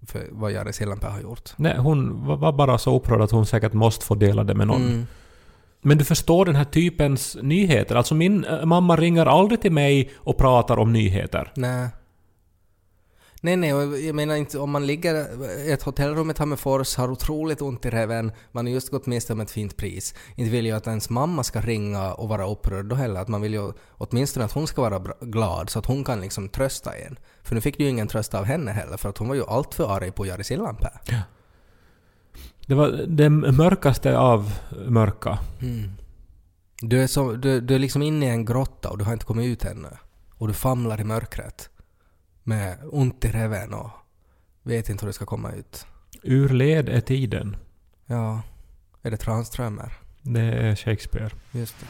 [0.07, 1.51] för vad Jari Sillanpää har gjort?
[1.57, 4.83] nej, hon var- bara så upprörd att hon säkert måste få dela det med någon.
[4.83, 5.07] Mm.
[5.83, 7.95] Men du förstår den här typens nyheter.
[7.95, 11.53] Alltså min äh, mamma ringer aldrig till mig och pratar om nyheter.
[11.57, 11.89] Nej.
[13.45, 13.71] Nej, nej,
[14.07, 15.27] jag menar inte om man ligger
[15.67, 19.33] i ett hotellrum i Tammerfors, har otroligt ont i räven, man har just gått miste
[19.33, 20.15] om ett fint pris.
[20.35, 23.41] Inte vill ju att ens mamma ska ringa och vara upprörd då heller, att man
[23.41, 27.19] vill ju åtminstone att hon ska vara glad så att hon kan liksom trösta en.
[27.43, 29.45] För nu fick du ju ingen tröst av henne heller, för att hon var ju
[29.45, 31.01] alltför arg på Jari Sillanpää.
[32.67, 34.53] Det var det mörkaste av
[34.89, 35.39] mörka.
[35.63, 35.91] Mm.
[36.81, 39.25] Du, är så, du, du är liksom inne i en grotta och du har inte
[39.25, 39.89] kommit ut ännu.
[40.39, 41.71] Och du famlar i mörkret.
[42.45, 43.91] Med ont i räven och
[44.63, 45.87] vet inte hur du ska komma ut.
[46.23, 47.57] Ur led är tiden.
[48.07, 48.43] Ja,
[49.03, 49.93] är det Tranströmer?
[50.23, 51.31] Det är Shakespeare.
[51.53, 51.87] Just det.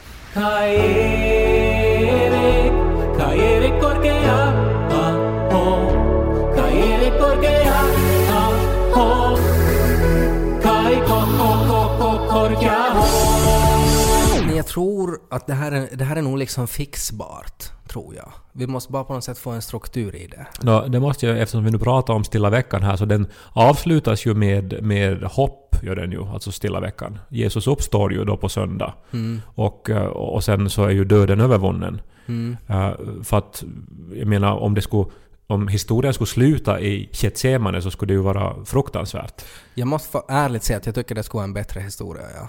[14.65, 18.33] Jag tror att det här, är, det här är nog liksom fixbart, tror jag.
[18.53, 20.47] Vi måste bara på något sätt få en struktur i det.
[20.61, 24.27] Nå, det måste jag, eftersom vi nu pratar om Stilla veckan här, så den avslutas
[24.27, 27.19] ju med, med hopp, gör den ju, alltså Stilla veckan.
[27.29, 28.95] Jesus uppstår ju då på söndag.
[29.13, 29.41] Mm.
[29.55, 32.01] Och, eh, och sen så är ju döden övervunnen.
[32.27, 32.57] Mm.
[32.69, 32.91] Eh,
[33.23, 33.65] för att,
[34.15, 35.11] jag menar, om det skulle
[35.47, 39.45] om historien skulle sluta i Getsemane så skulle det ju vara fruktansvärt.
[39.75, 42.49] Jag måste få ärligt säga att jag tycker det skulle vara en bättre historia, ja.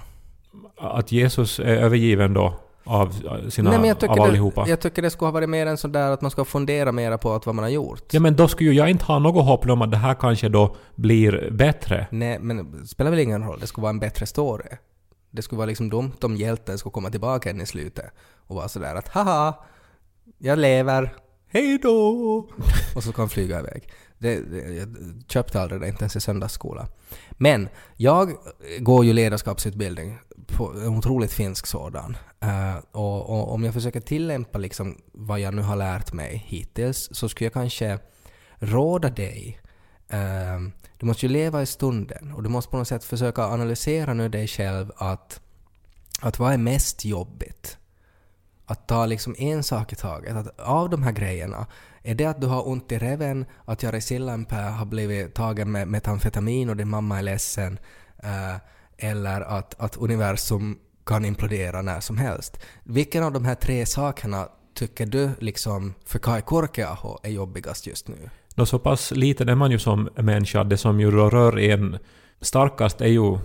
[0.77, 3.09] Att Jesus är övergiven då av
[3.49, 4.63] sina, Nej, men jag tycker, av allihopa.
[4.63, 7.17] det, jag tycker det skulle ha varit mer än sådär att man ska fundera mera
[7.17, 8.03] på att vad man har gjort.
[8.13, 10.49] Ja men då skulle ju jag inte ha något hopp om att det här kanske
[10.49, 12.07] då blir bättre.
[12.11, 13.59] Nej, men det spelar väl ingen roll.
[13.59, 14.69] Det skulle vara en bättre story.
[15.31, 18.05] Det skulle vara liksom dumt om hjälten skulle komma tillbaka in i slutet
[18.47, 19.53] och vara sådär att haha,
[20.37, 21.13] jag lever,
[21.55, 22.47] hej då!
[22.95, 23.89] och så kan han flyga iväg.
[24.17, 24.87] Det, det, jag
[25.27, 26.87] köpte aldrig det, inte ens i söndagsskola.
[27.31, 28.33] Men jag
[28.79, 32.17] går ju ledarskapsutbildning, på en otroligt finsk sådan.
[32.43, 37.09] Uh, och, och om jag försöker tillämpa liksom vad jag nu har lärt mig hittills
[37.11, 37.99] så skulle jag kanske
[38.55, 39.59] råda dig
[40.13, 44.13] uh, du måste ju leva i stunden och du måste på något sätt försöka analysera
[44.13, 45.41] nu dig själv att,
[46.21, 47.77] att vad är mest jobbigt?
[48.65, 50.35] Att ta liksom en sak i taget.
[50.35, 51.67] Att av de här grejerna,
[52.03, 55.87] är det att du har ont i reven, att Jari Sillanpää har blivit tagen med
[55.87, 57.79] metamfetamin och din mamma är ledsen,
[58.23, 58.55] eh,
[58.97, 62.59] eller att, att universum kan implodera när som helst.
[62.83, 68.07] Vilken av de här tre sakerna tycker du liksom för Kai Korkeaho är jobbigast just
[68.07, 68.29] nu?
[68.55, 70.63] Nå, så pass liten är man ju som människa.
[70.63, 71.97] Det som ju rör en
[72.41, 73.39] starkast är ju eh,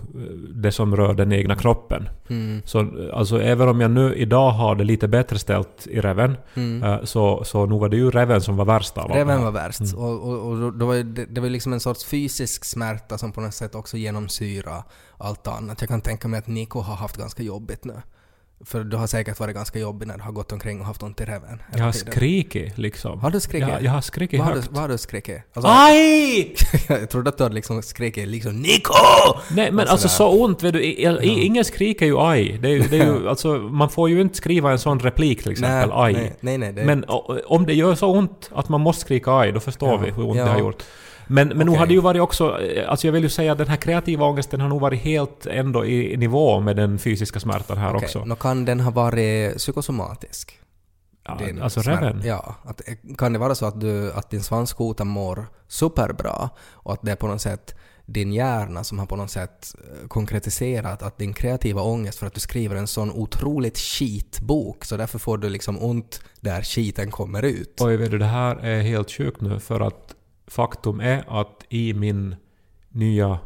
[0.55, 2.09] det som rör den egna kroppen.
[2.29, 2.61] Mm.
[2.65, 6.37] Så eh, alltså även om jag nu idag har det lite bättre ställt i räven,
[6.55, 6.83] Mm.
[6.83, 9.37] eh, så, så nog var det ju räven som var värst av här.
[9.43, 9.81] var värst.
[9.95, 13.41] Och, och, och då- var det, det var liksom en sorts fysisk smärta som på
[13.41, 14.83] något sätt också genomsyra
[15.17, 15.81] allt annat.
[15.81, 17.93] Jag kan tänka mig att Nico har haft ganska jobbigt nu.
[18.65, 21.21] För du har säkert varit ganska jobbig när du har gått omkring och haft ont
[21.21, 21.61] i räven.
[21.75, 22.11] Jag har tiden.
[22.11, 23.19] skrikit liksom.
[23.19, 23.69] Har du skrikit?
[23.69, 24.71] Jag, jag har skrikit Vad har, du, högt.
[24.71, 25.37] vad har du skrikit?
[25.53, 26.55] Alltså, Aj!
[26.87, 28.93] jag trodde att du hade liksom skrikit liksom Nico!
[29.51, 30.31] Nej men Och alltså sådär.
[30.31, 30.83] så ont vet du.
[30.83, 32.57] I, i, ingen skriker ju aj.
[32.61, 35.43] Det är, ju- det är ju, alltså, man får ju inte skriva en sån replik
[35.43, 36.13] till exempel, nej, aj.
[36.13, 39.31] nej, nej, nej, det, Men o- om det gör så ont att man måste skrika
[39.37, 40.43] aj, då förstår Ja, vi hur ont ja.
[40.45, 40.83] det har gjort.
[41.27, 41.79] Men, men nog Okej.
[41.79, 44.61] har det ju varit också, alltså jag vill ju säga att den här kreativa ångesten
[44.61, 48.25] har nog varit helt ändå i nivå med den fysiska smärtan här Okej, också.
[48.25, 50.59] Nå kan den ha varit psykosomatisk?
[51.23, 52.21] Ja, din alltså smär- räven.
[52.25, 52.55] Ja.
[52.63, 52.81] Att,
[53.17, 57.15] kan det vara så att, du, att din svanskota mår superbra och att det är
[57.15, 61.81] på något sätt din hjärna som har på något sätt eh, konkretiserat att din kreativa
[61.81, 66.21] ångest för att du skriver en sån otroligt skitbok så därför får du liksom ont
[66.39, 67.77] där skiten kommer ut.
[67.81, 70.15] Oj, vet du, det här är helt sjukt nu för att
[70.51, 72.35] faktum är att i min
[72.89, 73.39] nya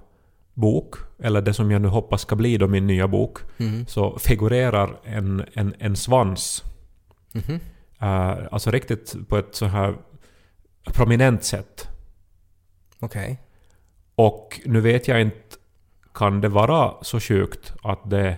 [0.53, 3.85] bok, eller det som jag nu hoppas ska bli då min nya bok, Mhm.
[3.87, 6.63] så figurerar en, en, en svans.
[7.31, 7.59] Mhm.
[8.01, 9.95] eh, alltså riktigt på ett så här
[10.93, 11.87] prominent sätt.
[12.99, 13.41] Okej.
[14.15, 15.37] Och nu vet jag inte,
[16.13, 18.37] kan det vara så sjukt att, det,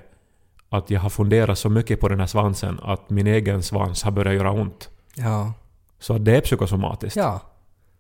[0.70, 4.12] att jag har funderat så mycket på den här svansen att min egen svans har
[4.12, 4.90] börjat göra ont?
[5.16, 5.54] Ja.
[6.00, 7.16] Så det är psykosomatiskt.
[7.18, 7.42] Ja.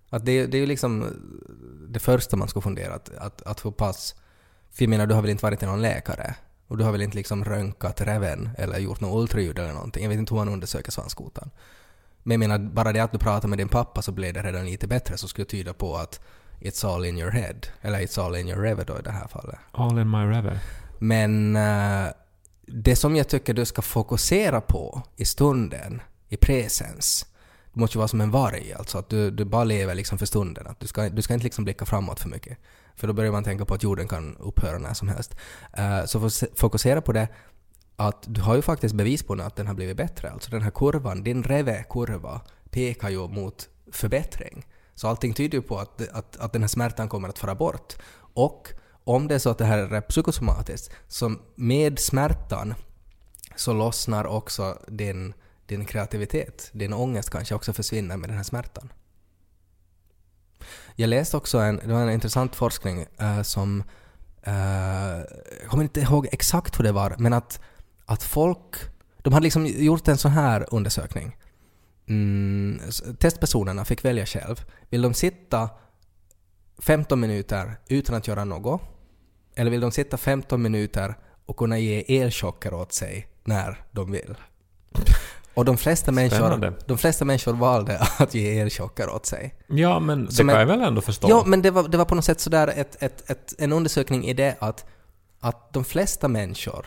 [0.10, 1.06] Att det, det är ju liksom
[1.90, 4.16] det första man ska fundera, att, att, att få pass.
[4.72, 6.36] För jag menar, du har väl inte varit till någon läkare?
[6.68, 10.04] Och du har väl inte liksom röntgat reven eller gjort något ultraljud eller någonting?
[10.04, 11.52] Jag vet inte hur man undersöker svanskotan.
[12.24, 14.66] Men jag menar, bara det att du pratar med din pappa så blev det redan
[14.66, 16.20] lite bättre så skulle tyda på att
[16.60, 17.56] it's all in your head.
[17.82, 19.56] Eller it's all in your rever då i det här fallet.
[19.72, 20.60] All in my river.
[21.00, 22.08] Men eh,
[22.66, 27.26] det som jag tycker du ska fokusera på i stunden, i presens,
[27.78, 30.26] du måste ju vara som en varg, alltså att du, du bara lever liksom för
[30.26, 30.68] stunden.
[30.68, 32.58] Att du, ska, du ska inte liksom blicka framåt för mycket.
[32.96, 35.36] För då börjar man tänka på att jorden kan upphöra när som helst.
[35.80, 37.28] Uh, så fokusera på det
[37.96, 40.32] att du har ju faktiskt bevis på nu att den har blivit bättre.
[40.32, 44.66] Alltså den här kurvan, din reve-kurva, pekar ju mot förbättring.
[44.96, 47.96] Så allting tyder ju på att, att, att den här smärtan kommer att fara bort.
[48.34, 48.68] Och
[49.04, 52.74] om det är så att det här är psykosomatiskt, så med smärtan
[53.56, 55.34] så lossnar också din,
[55.68, 56.70] din kreativitet.
[56.74, 58.94] Din ångest kanske också försvinner med den här smärtan.
[60.96, 63.84] Jag läste också en, det var en intressant forskning eh, som,
[64.44, 64.54] eh,
[65.62, 67.62] jag kommer inte ihåg exakt hur det var, men att,
[68.06, 68.76] att folk,
[69.18, 71.38] de hade liksom gjort en sån här undersökning.
[72.10, 72.80] Mm,
[73.20, 74.66] testpersonerna fick välja själv.
[74.90, 75.70] Vill de sitta
[76.80, 78.82] 15 minuter utan att göra något?
[79.56, 84.36] Eller vill de sitta 15 minuter och kunna ge elchocker åt sig när de vill?
[85.58, 86.74] Och de flesta, människor, Spännande.
[86.86, 89.56] de flesta människor valde att ge elchocker åt sig.
[89.68, 91.30] Ja, men det Som kan en- jag väl ändå förstå.
[91.30, 94.26] Ja, men det var, det var på något sätt sådär ett, ett, ett, en undersökning
[94.26, 94.86] i det att,
[95.40, 96.86] att de flesta människor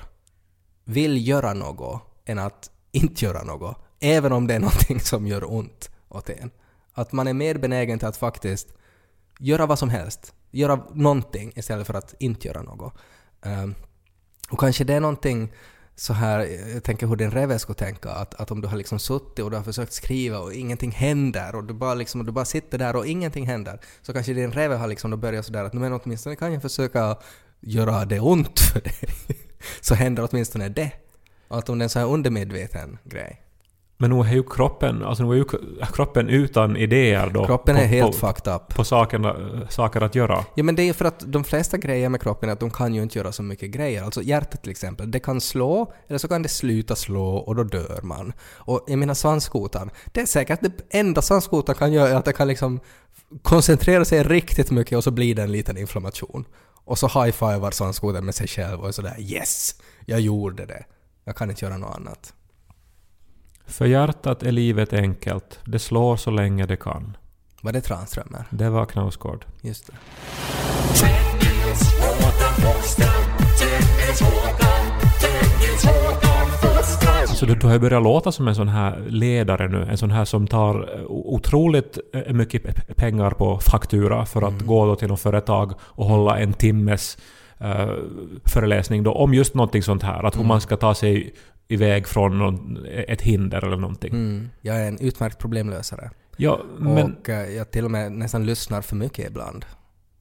[0.85, 5.53] vill göra något än att inte göra något, även om det är någonting som gör
[5.53, 6.51] ont åt en.
[6.93, 8.69] Att man är mer benägen till att faktiskt
[9.39, 12.93] göra vad som helst, göra någonting istället för att inte göra något.
[13.43, 13.75] Ehm,
[14.51, 15.53] och kanske det är någonting
[16.01, 16.41] så här,
[16.75, 19.51] jag tänker hur din reve skulle tänka, att, att om du har liksom suttit och
[19.51, 22.97] du har försökt skriva och ingenting händer och du bara, liksom, du bara sitter där
[22.97, 26.53] och ingenting händer, så kanske din reve har liksom börjat sådär att men åtminstone kan
[26.53, 27.17] jag försöka
[27.61, 28.95] göra det ont för dig.
[29.81, 30.93] så händer åtminstone det.
[31.49, 33.43] Och att om det är en sån här undermedveten grej.
[34.01, 35.45] Men nu är ju kroppen, alltså nu är ju
[35.93, 37.47] kroppen utan idéer då.
[37.47, 38.75] Kroppen är på, helt på, fucked up.
[38.75, 39.37] på sakerna,
[39.69, 40.45] saker att göra.
[40.55, 42.95] Ja men det är för att de flesta grejer med kroppen är att de kan
[42.95, 44.03] ju inte göra så mycket grejer.
[44.03, 47.65] Alltså hjärtat till exempel, det kan slå eller så kan det sluta slå och då
[47.65, 48.33] dör man.
[48.55, 52.33] Och jag menar svanskotan, det är säkert det enda svanskotan kan göra är att det
[52.33, 52.81] kan liksom
[53.43, 56.45] koncentrera sig riktigt mycket och så blir det en liten inflammation.
[56.85, 59.75] Och så high-fivar svanskotan med sig själv och är sådär yes,
[60.07, 60.85] jag gjorde det.
[61.25, 62.35] Jag kan inte göra något annat.
[63.71, 65.59] För hjärtat är livet enkelt.
[65.65, 67.17] Det slår så länge det kan.
[67.63, 68.45] Var det Tranströmer?
[68.51, 69.45] Det var Knausgård.
[69.63, 69.93] Just det.
[77.27, 79.83] Så du, du har ju börjat låta som en sån här ledare nu.
[79.91, 84.61] En sån här som tar eh, otroligt eh, mycket pe- pengar på faktura för att
[84.61, 87.19] gå då till något företag och hålla en timmes
[87.61, 87.89] eh,
[88.45, 90.23] föreläsning då om just någonting sånt här.
[90.27, 91.35] Att hur man ska ta sig
[91.69, 94.11] iväg från någon, ett hinder eller någonting.
[94.13, 94.49] Mm.
[94.61, 96.11] Jag är en utmärkt problemlösare.
[96.37, 99.65] Ja, men, Och eh, jag till och med nästan lyssnar för mycket ibland.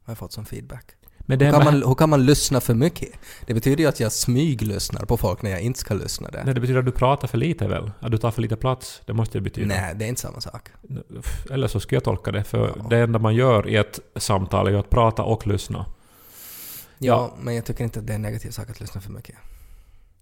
[0.04, 0.86] Har jag fått som feedback.
[1.18, 3.10] men Hur kan, man, hur kan man lyssna för mycket?
[3.48, 6.42] Det betyder ju att jag smyglyssnar på folk när jag inte ska lyssna där.
[6.46, 7.92] nej, det betyder att du pratar för lite väl?
[8.00, 9.02] Att du tar för lite plats?
[9.06, 9.68] Det måste det betyda.
[9.68, 10.70] Nej, det är inte samma sak.
[11.52, 12.44] Eller så skulle jag tolka det.
[12.44, 12.86] För Ja.
[12.90, 15.86] det enda man gör i ett samtal är ju att prata och lyssna.
[17.00, 19.36] Ja, men jag tycker inte att det är en negativ sak att lyssna för mycket.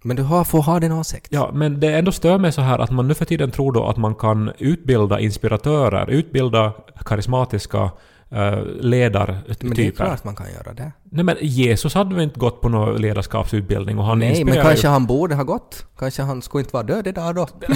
[0.01, 1.27] Men du har, får ha din åsikt.
[1.29, 3.85] Ja, men det ändå stör mig så här att man nu för tiden tror då
[3.85, 6.73] att man kan utbilda inspiratörer, utbilda
[7.05, 7.89] karismatiska uh,
[8.29, 10.05] Men det är ledartyper.
[10.05, 10.91] klart man kan göra det.
[11.03, 14.87] Nej men Jesus hade väl inte gått på någon ledarskapsutbildning och han Nej, men kanske
[14.87, 14.91] ju...
[14.91, 15.85] han borde ha gått.
[15.97, 17.47] Kanske han skulle inte vara död idag då.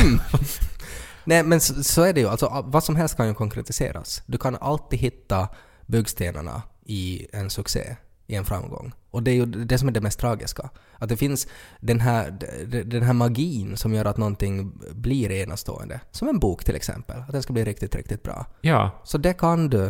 [1.23, 2.27] Nej, men så, så är det ju.
[2.27, 4.23] Alltså, vad som helst kan ju konkretiseras.
[4.25, 5.47] Du kan alltid hitta
[5.85, 7.95] byggstenarna i en succé,
[8.31, 8.93] i en framgång.
[9.11, 10.69] Och det är ju det som är det mest tragiska.
[10.97, 11.47] Att det finns
[11.79, 12.37] den här,
[12.83, 15.99] den här magin som gör att någonting blir enastående.
[16.11, 17.19] Som en bok till exempel.
[17.19, 18.45] Att den ska bli riktigt, riktigt bra.
[18.61, 19.85] Ja, Så det kan du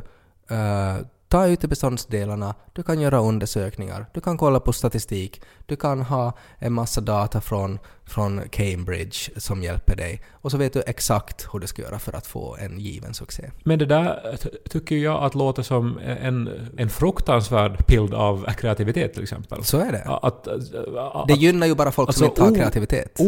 [0.50, 0.98] eh,
[1.32, 6.34] ta ut beståndsdelarna, du kan göra undersökningar, du kan kolla på statistik, du kan ha
[6.60, 11.60] en massa data från, från Cambridge som hjälper dig och så vet du exakt hur
[11.60, 13.52] du ska göra för att få en given succé.
[13.64, 14.38] men det där
[14.70, 19.64] tycker jag att låter som en, en fruktansvärd bild av kreativitet till exempel.
[19.64, 20.04] Så är det.
[20.06, 23.20] Att, att, Det gynnar ju bara folk Alltså, som inte har kreativitet.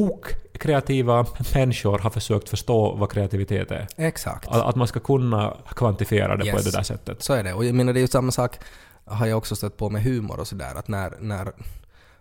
[0.54, 3.88] okreativa människor har försökt förstå vad kreativitet är.
[3.98, 4.48] Exakt.
[4.48, 6.66] Att att man ska kunna kvantifiera det på Yes.
[6.66, 7.24] det där sättet.
[7.24, 7.54] Så är det.
[7.54, 8.60] Och jag menar det är ju samma sak
[9.06, 11.54] har jag också stött på med humor och sådär att när, när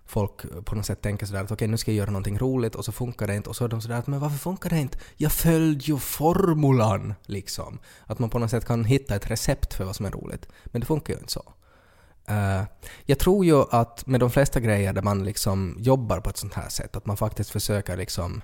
[0.07, 2.85] folk på något sätt tänker sådär att okej nu ska jag göra någonting roligt och
[2.85, 4.99] så funkar det inte och så är de sådär att men varför funkar det inte?
[5.17, 7.79] Jag följde ju formulan liksom.
[8.07, 10.49] Att man på något sätt kan hitta ett recept för vad som är roligt.
[10.65, 11.53] Men det funkar ju inte så.
[12.31, 12.63] Uh,
[13.05, 16.55] jag tror ju att med de flesta grejer där man liksom jobbar på ett sånt
[16.55, 18.43] här sätt, att man faktiskt försöker liksom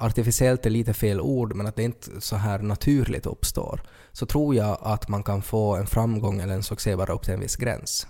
[0.00, 3.80] artificiellt är lite fel ord, men att det inte så här naturligt uppstår,
[4.12, 7.34] så tror jag att man kan få en framgång eller en succé bara upp till
[7.34, 8.06] en viss gräns.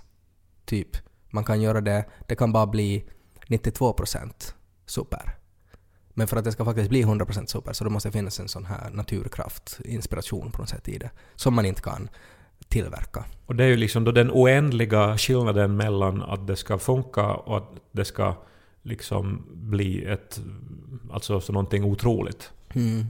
[0.65, 0.97] Typ,
[1.29, 3.05] man kan göra det, det kan bara bli
[3.47, 4.53] 92%
[4.85, 5.35] super.
[6.13, 8.47] Men för att det ska faktiskt bli 100% super så då måste det finnas en
[8.47, 12.09] sån här naturkraft, inspiration på något sätt i det, som man inte kan
[12.67, 13.25] tillverka.
[13.45, 17.57] Och det är ju liksom då den oändliga skillnaden mellan att det ska funka och
[17.57, 18.35] att det ska
[18.81, 20.41] liksom bli ett...
[21.11, 22.51] Alltså så någonting otroligt.
[22.73, 23.07] Mm.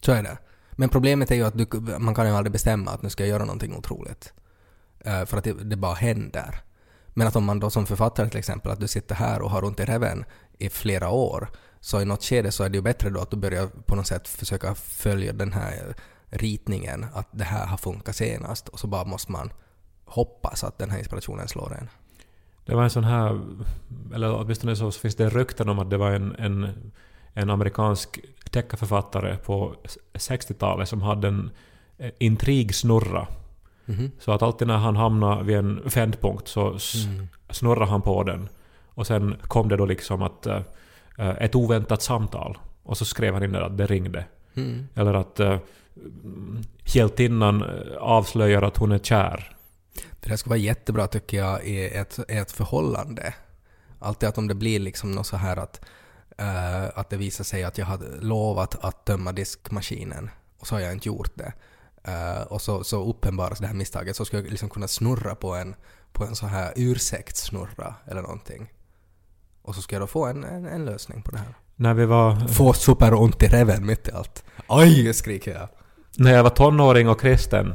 [0.00, 0.38] Så är det.
[0.72, 1.66] Men problemet är ju att du,
[1.98, 4.32] man kan ju aldrig bestämma att nu ska jag göra någonting otroligt.
[5.00, 6.60] Eh, för att det, det bara händer.
[7.08, 9.64] Men att om man då som författare till exempel, att du sitter här och har
[9.64, 10.24] ont i reven
[10.58, 11.48] i flera år,
[11.80, 14.06] så i något skede så är det ju bättre då att du börjar på något
[14.06, 15.94] sätt försöka följa den här
[16.26, 19.52] ritningen, att det här har funkat senast, och så bara måste man
[20.04, 21.88] hoppas att den här inspirationen slår en.
[22.64, 23.40] Det var en sån här...
[24.14, 26.68] Eller åtminstone så finns det rykten om att det var en, en,
[27.32, 29.74] en amerikansk deckarförfattare på
[30.12, 31.50] 60-talet som hade en
[31.98, 33.26] eh, intrigsnurra.
[33.84, 34.10] Mhm.
[34.18, 37.28] Så att alltid när han hamnade vid en vändpunkt så Mm.
[37.50, 38.48] snurrade han på den.
[38.88, 40.60] Och sen kom det då liksom att eh,
[41.18, 42.58] eh, ett oväntat samtal.
[42.82, 44.24] Och så skrev han in där att det ringde.
[44.54, 44.88] Mm.
[44.94, 45.56] Eller att uh,
[46.84, 49.53] hjältinnan eh, avslöjar att hon är kär.
[50.20, 53.34] Det där skulle vara jättebra tycker jag i ett, i ett förhållande.
[53.98, 55.80] Alltid att om det blir liksom något så här att,
[56.38, 60.80] eh, att det visar sig att jag hade lovat att tömma diskmaskinen och så har
[60.80, 61.52] jag inte gjort det.
[62.04, 65.54] Eh, och så, så uppenbaras det här misstaget så skulle jag liksom kunna snurra på
[65.54, 65.74] en,
[66.12, 68.72] på en så här ursäktssnurra eller någonting.
[69.62, 71.54] Och så ska jag då få en, en, en lösning på det här.
[71.76, 72.48] När vi var...
[72.48, 74.44] Få superont i reven mitt i allt.
[74.68, 75.68] Oj, skriker jag.
[76.18, 77.74] När jag var tonåring och kristen,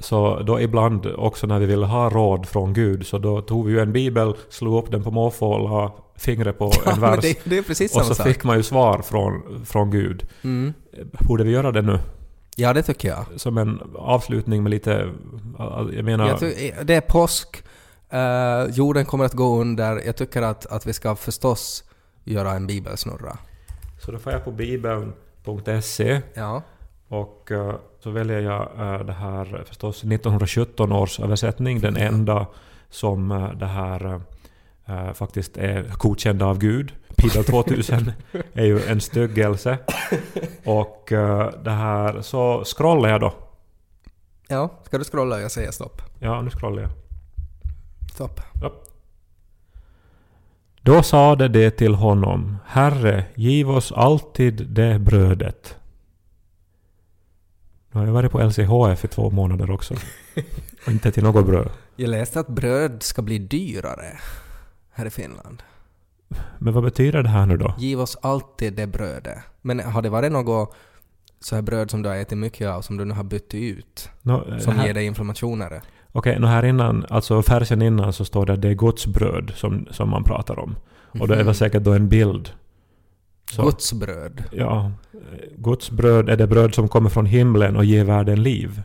[0.00, 3.72] så då ibland också när vi ville ha råd från Gud, så då tog vi
[3.72, 7.20] ju en bibel, slog upp den på måfå och la fingret på Ja, en vers.
[7.20, 8.26] det, det och så sak.
[8.26, 10.28] fick man ju svar från, från Gud.
[10.44, 10.72] Mm.
[11.28, 11.98] Borde vi göra det nu?
[12.56, 13.24] Ja, det tycker jag.
[13.36, 15.08] Som en avslutning med lite...
[15.92, 16.28] Jag menar...
[16.28, 17.62] Jag ty- det är påsk,
[18.10, 20.02] eh, jorden kommer att gå under.
[20.06, 21.84] Jag tycker att, att vi ska förstås
[22.24, 23.38] göra en bibelsnurra.
[24.04, 26.62] Så då får jag på bibeln.se Ja.
[27.10, 32.46] Och eh, så väljer jag eh, det här förstås 1917 års översättning, den enda
[32.90, 34.20] som eh, det här
[34.86, 36.92] eh, faktiskt är godkänd av Gud.
[37.16, 38.12] Bibel 2000
[38.52, 39.78] är ju en styggelse.
[40.64, 43.34] Och eh, det här, så scrollar jag då.
[44.48, 46.02] Ja, ska du scrolla jag säger stopp?
[46.18, 46.90] Ja, nu scrollar jag.
[48.12, 48.40] Stopp.
[48.60, 48.72] Ja.
[50.82, 55.79] Då sade det till honom, Herre, giv oss alltid det brödet.
[57.92, 59.94] Nu har jag varit på LCHF i två månader också.
[60.86, 61.70] Och inte till något bröd.
[61.96, 64.18] Jag läste att bröd ska bli dyrare
[64.90, 65.62] här i Finland.
[66.58, 67.74] Men vad betyder det här nu då?
[67.78, 69.38] Giv oss alltid det brödet.
[69.62, 70.74] Men har det varit något
[71.40, 74.10] så här bröd som du har ätit mycket av som du nu har bytt ut?
[74.22, 75.80] Nå, Som här, ger dig inflammationer?
[76.12, 79.52] Okej, nå här innan, alltså versen innan så står det att det är Guds bröd
[79.56, 80.76] som, som man pratar om.
[81.20, 82.50] Och det är väl säkert då en bild.
[83.50, 84.44] Så, Guds bröd.
[84.52, 84.92] Ja.
[85.56, 88.82] Guds bröd är det bröd som kommer från himlen och ger världen liv.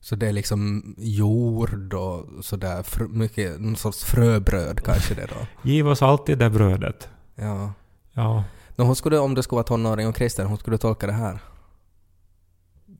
[0.00, 5.68] Så det är liksom jord och sådär, fr- mycket, någon sorts fröbröd kanske det då.
[5.70, 7.08] Giv oss alltid det brödet.
[7.34, 7.72] Ja.
[8.12, 8.44] Ja,
[8.76, 11.38] Nå, hon skulle, om du skulle vara tonåring och kristen, hon skulle tolka det här.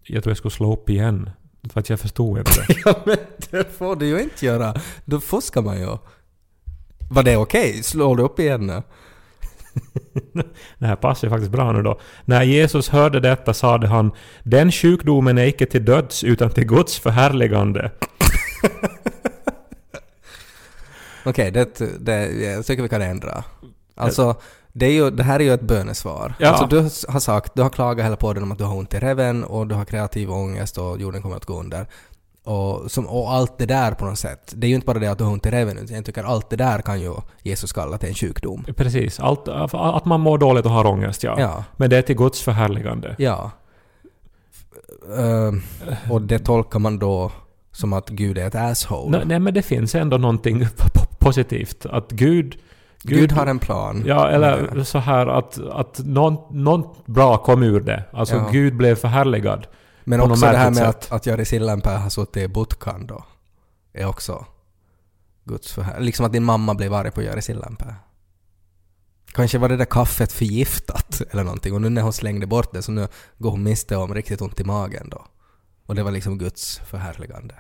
[0.03, 1.31] jag tror jag skulle slå upp igen.
[1.71, 2.67] För att jag förstod inte.
[2.85, 3.17] ja men
[3.51, 4.75] det får du ju inte göra.
[5.05, 5.97] Då fuskar man ju.
[7.11, 7.83] Var det okej?
[7.83, 8.83] Slår du upp igen nu?
[10.79, 12.01] Det här passar ju faktiskt bra nu då.
[12.25, 14.13] När Jesus hörde detta sade han
[14.43, 17.91] Den sjukdomen är icke till döds utan till Guds förhärligande.
[21.25, 23.45] Okej, det, det, jag tycker vi kan ändra.
[23.95, 24.37] Alltså,
[24.73, 26.35] det, är ju, det här är ju ett bönesvar.
[26.39, 26.49] Ja.
[26.49, 26.77] Alltså, du
[27.13, 29.67] har sagt, du har klagat hela podden om att du har ont i reven och
[29.67, 31.87] du har kreativ ångest och jorden kommer att gå under.
[32.47, 34.53] Och, som, och allt det där på något sätt.
[34.57, 36.25] Det är ju inte bara det att du har ont i reven, utan jag tycker
[36.25, 38.65] allt det där kan ju Jesus kalla till en sjukdom.
[38.77, 39.21] Precis.
[39.21, 41.37] Allt, att man mår dåligt och har ångest, ja.
[41.39, 41.65] Ja.
[41.77, 43.15] Men det är till Guds förhärligande.
[43.19, 43.51] Ja.
[45.19, 45.63] Ehm,
[46.11, 47.33] och det tolkar man då
[47.73, 49.19] som att Gud är ett asshole.
[49.19, 50.67] Nej, nej, men det finns ändå någonting
[51.19, 51.87] positivt.
[51.87, 52.57] Att Gud...
[53.03, 54.03] Gud, har en plan.
[54.07, 58.05] Ja, eller så här att, att något, något bra kom ur det.
[58.13, 58.49] Alltså Ja.
[58.53, 59.67] Gud blev förhärligad.
[60.09, 60.87] Men också det här med sätt.
[60.89, 63.25] att, att Jari Sillanpää har suttit i Butkan då.
[63.93, 64.47] Är också...
[65.45, 66.01] Guds förhär...
[66.01, 67.95] Liksom att din mamma blev arg på Jari Sillanpää.
[69.33, 72.83] Kanske var det där kaffet förgiftat eller någonting och nu när hon slängde bort det
[72.83, 75.27] så nu går hon miste om riktigt ont i magen då.
[75.87, 77.55] Och det var liksom Guds förhärligande.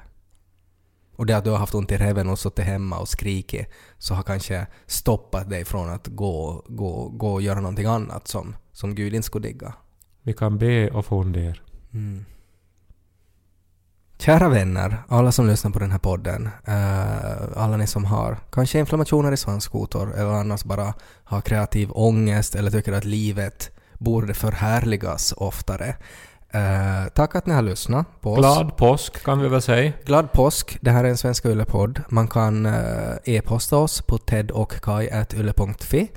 [1.16, 3.66] Och det att du har haft ont i reven och suttit hemma och skrikit
[3.98, 8.56] så har kanske stoppat dig från att gå, gå, gå och göra någonting annat som,
[8.72, 9.74] som Gud inte skulle digga.
[10.22, 11.56] Vi kan be och fundera.
[11.92, 12.24] Mm.
[14.18, 18.78] Kära vänner, alla som lyssnar på den här podden, eh, alla ni som har kanske
[18.78, 20.94] inflammationer i svanskotor eller annars bara
[21.24, 25.96] har kreativ ångest eller tycker att livet borde förhärligas oftare.
[26.50, 28.38] Eh, tack att ni har lyssnat på oss.
[28.38, 29.92] Glad påsk kan vi väl säga.
[30.04, 30.78] Glad påsk.
[30.80, 32.00] Det här är en Svenska Yle-podd.
[32.08, 36.08] Man kan eh, e-posta oss på tedochkai.yle.fi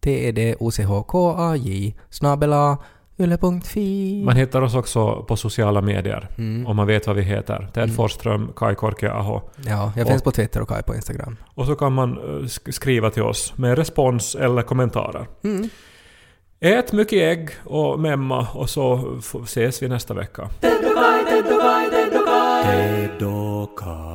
[0.00, 2.78] T-E-D-O-C-H-K-A-J snabela
[3.22, 6.28] yle.fi Man hittar oss också på sociala medier.
[6.38, 6.66] Mm.
[6.66, 7.68] Om man vet vad vi heter.
[7.74, 9.40] Ted Forsström, Kai Korkeaho.
[9.66, 11.36] Ja, jag Och- finns på Twitter och Kai på Instagram.
[11.54, 15.26] Och så kan man eh, sk- skriva till oss med respons eller kommentarer.
[15.44, 15.68] Mm.
[16.60, 19.14] Ät mycket ägg och memma och så
[19.44, 20.48] ses vi nästa vecka.
[20.60, 24.11] Ted och Kai, Ted och Kai, Ted och Kai.